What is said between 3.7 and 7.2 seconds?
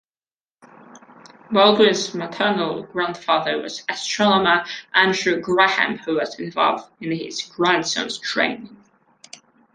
astronomer Andrew Graham who was involved in